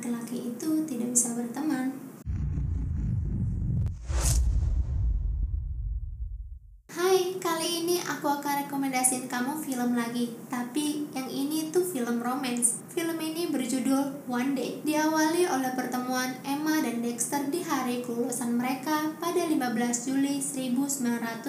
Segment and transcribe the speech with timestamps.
[0.00, 1.92] laki-laki itu tidak bisa berteman.
[6.88, 10.32] Hai, kali ini aku akan rekomendasiin kamu film lagi.
[10.48, 12.80] Tapi yang ini tuh film romance.
[12.88, 14.80] Film ini berjudul One Day.
[14.88, 19.60] Diawali oleh pertemuan Emma dan Dexter di hari kelulusan mereka pada 15
[20.08, 21.44] Juli 1988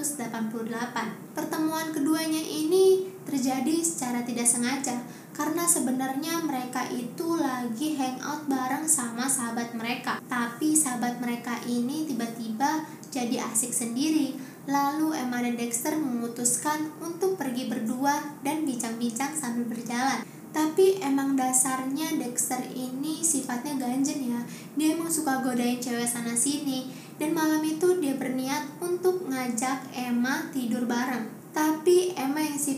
[1.31, 4.99] Pertemuan keduanya ini terjadi secara tidak sengaja
[5.31, 12.83] karena sebenarnya mereka itu lagi hangout bareng sama sahabat mereka tapi sahabat mereka ini tiba-tiba
[13.11, 20.21] jadi asik sendiri Lalu Emma dan Dexter memutuskan untuk pergi berdua dan bincang-bincang sambil berjalan.
[20.53, 24.39] Tapi emang dasarnya Dexter ini sifatnya ganjen ya.
[24.77, 26.93] Dia emang suka godain cewek sana sini.
[27.17, 31.40] Dan malam itu dia berniat untuk ngajak Emma tidur bareng.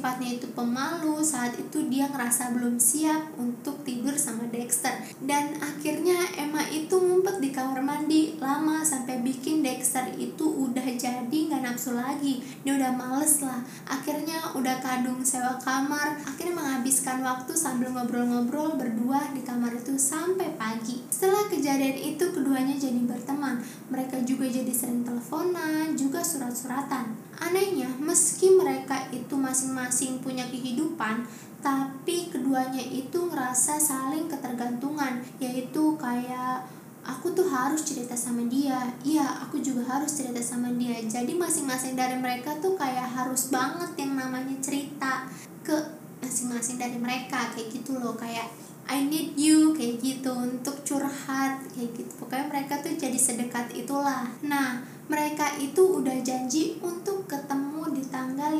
[0.03, 4.91] Sifatnya itu pemalu saat itu dia ngerasa belum siap untuk tidur sama Dexter.
[5.23, 11.31] Dan akhirnya Emma itu ngumpet di kamar mandi lama sampai bikin Dexter itu udah jadi
[11.47, 12.43] nggak nafsu lagi.
[12.67, 13.63] Dia udah males lah.
[13.87, 16.19] Akhirnya udah kadung sewa kamar.
[16.27, 20.99] Akhirnya menghabiskan waktu sambil ngobrol-ngobrol berdua di kamar itu sampai pagi.
[21.07, 23.63] Setelah kejadian itu keduanya jadi berteman.
[23.87, 27.12] Mereka juga jadi sering teleponan juga surat-suratan
[27.53, 31.21] Anehnya meski mereka itu masing-masing punya kehidupan
[31.61, 36.65] tapi keduanya itu ngerasa saling ketergantungan yaitu kayak
[37.05, 38.89] aku tuh harus cerita sama dia.
[39.05, 40.97] Iya aku juga harus cerita sama dia.
[41.05, 45.29] Jadi masing-masing dari mereka tuh kayak harus banget yang namanya cerita
[45.61, 45.77] ke
[46.25, 48.17] masing-masing dari mereka kayak gitu loh.
[48.17, 48.49] Kayak
[48.89, 52.11] I need you kayak gitu untuk curhat kayak gitu.
[52.17, 54.25] Pokoknya mereka tuh jadi sedekat itulah.
[54.41, 57.12] Nah mereka itu udah janji untuk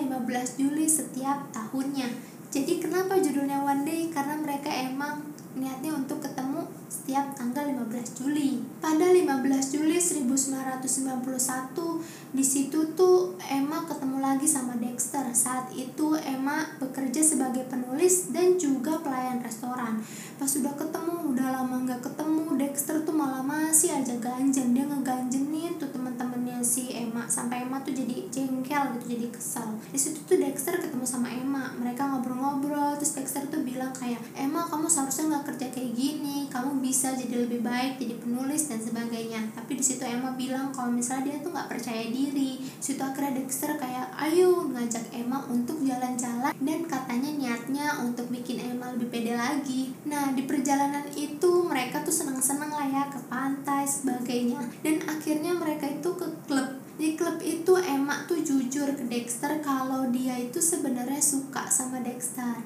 [0.04, 6.66] 15 Juli setiap tahunnya jadi kenapa judulnya One Day karena mereka emang niatnya untuk ketemu
[6.86, 8.62] setiap tanggal 15 Juli.
[8.78, 10.86] Pada 15 Juli 1991
[12.34, 15.26] di situ tuh Emma ketemu lagi sama Dexter.
[15.34, 20.02] Saat itu Emma bekerja sebagai penulis dan juga pelayan restoran.
[20.38, 24.74] Pas sudah ketemu, udah lama nggak ketemu, Dexter tuh malah masih aja ganjen.
[24.78, 29.74] Dia ngeganjenin tuh teman-temannya si Emma sampai Emma tuh jadi jengkel gitu, jadi kesal.
[29.90, 31.74] Di situ tuh Dexter ketemu sama Emma.
[32.54, 36.46] Ngobrol-ngobrol, terus Dexter tuh bilang kayak, "Emma, kamu seharusnya nggak kerja kayak gini.
[36.54, 40.94] Kamu bisa jadi lebih baik, jadi penulis dan sebagainya." Tapi di situ Emma bilang kalau
[40.94, 42.62] misalnya dia tuh nggak percaya diri.
[42.78, 48.94] Situ akhirnya Dexter kayak, "Ayo ngajak Emma untuk jalan-jalan dan katanya niatnya untuk bikin Emma
[48.94, 54.62] lebih pede lagi." Nah, di perjalanan itu mereka tuh senang-senang lah ya ke pantai sebagainya.
[54.86, 58.23] Dan akhirnya mereka itu ke klub di klub itu Emma
[58.74, 62.58] jujur ke Dexter kalau dia itu sebenarnya suka sama Dexter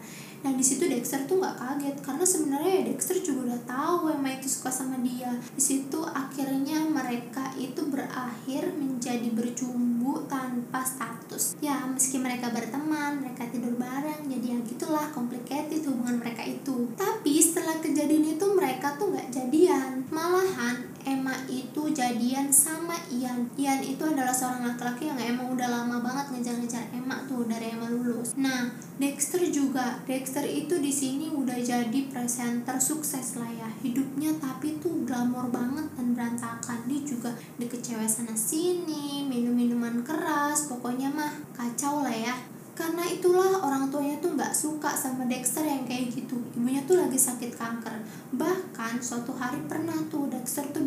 [0.46, 4.30] Nah di situ Dexter tuh nggak kaget karena sebenarnya ya Dexter juga udah tahu Emma
[4.30, 5.34] itu suka sama dia.
[5.34, 11.58] Di situ akhirnya mereka itu berakhir menjadi bercumbu tanpa status.
[11.58, 16.94] Ya meski mereka berteman, mereka tidur bareng, jadi ya gitulah complicated hubungan mereka itu.
[16.94, 20.06] Tapi setelah kejadian itu mereka tuh nggak jadian.
[20.14, 23.50] Malahan Emma itu jadian sama Ian.
[23.58, 27.90] Ian itu adalah seorang laki-laki yang emang udah lama banget ngejar-ngejar Emma tuh dari Emma
[27.90, 28.38] lulus.
[28.38, 28.70] Nah,
[29.02, 29.98] Dexter juga.
[30.06, 33.66] Dexter itu di sini udah jadi presenter sukses lah ya.
[33.82, 36.86] Hidupnya tapi tuh glamor banget dan berantakan.
[36.86, 42.38] Dia juga deket cewek sana sini, minum minuman keras, pokoknya mah kacau lah ya
[42.78, 47.18] karena itulah orang tuanya tuh nggak suka sama Dexter yang kayak gitu ibunya tuh lagi
[47.18, 47.98] sakit kanker
[48.38, 50.30] bahkan suatu hari pernah tuh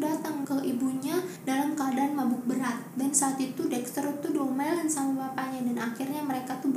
[0.01, 5.73] datang ke ibunya dalam keadaan mabuk berat dan saat itu Dexter tuh diomelin sama bapaknya
[5.73, 6.69] dan akhirnya mereka tuh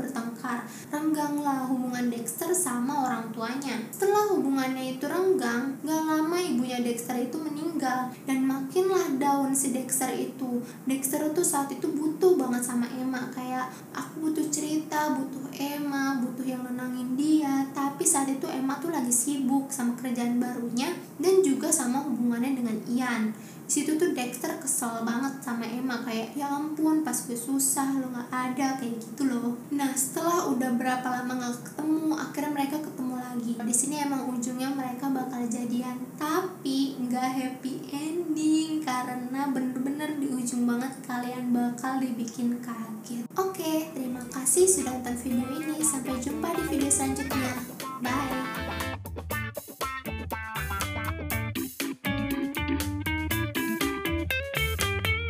[0.53, 3.81] bertengkar rengganglah hubungan Dexter sama orang tuanya.
[3.89, 8.13] Setelah hubungannya itu renggang gak lama ibunya Dexter itu meninggal.
[8.29, 10.61] Dan makinlah daun si Dexter itu.
[10.85, 13.25] Dexter tuh saat itu butuh banget sama Emma.
[13.33, 17.65] Kayak aku butuh cerita butuh Emma butuh yang nenangin dia.
[17.73, 22.77] Tapi saat itu Emma tuh lagi sibuk sama kerjaan barunya dan juga sama hubungannya dengan
[22.85, 23.33] Ian.
[23.63, 25.97] Situ tuh Dexter kesel banget sama Emma.
[26.05, 30.75] Kayak ya ampun pas gue susah lo nggak ada kayak gitu loh nah setelah udah
[30.93, 33.53] berapa lama nggak ketemu akhirnya mereka ketemu lagi.
[33.57, 40.69] Di sini emang ujungnya mereka bakal jadian tapi nggak happy ending karena bener-bener di ujung
[40.69, 43.25] banget kalian bakal dibikin kaget.
[43.33, 45.81] Oke terima kasih sudah nonton video ini.
[45.81, 47.22] Sampai jumpa di video selanjutnya